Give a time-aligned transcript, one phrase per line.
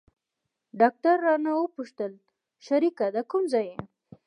[0.79, 2.11] ډاکتر رانه وپوښتل
[2.65, 3.77] شريکه د کوم ځاى يې.